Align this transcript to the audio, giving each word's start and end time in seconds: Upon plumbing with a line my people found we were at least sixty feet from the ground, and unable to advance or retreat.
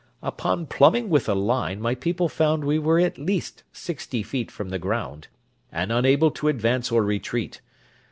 Upon 0.23 0.65
plumbing 0.65 1.11
with 1.11 1.29
a 1.29 1.35
line 1.35 1.79
my 1.79 1.93
people 1.93 2.27
found 2.27 2.65
we 2.65 2.79
were 2.79 2.99
at 2.99 3.19
least 3.19 3.61
sixty 3.71 4.23
feet 4.23 4.49
from 4.49 4.69
the 4.69 4.79
ground, 4.79 5.27
and 5.71 5.91
unable 5.91 6.31
to 6.31 6.47
advance 6.47 6.91
or 6.91 7.03
retreat. 7.03 7.61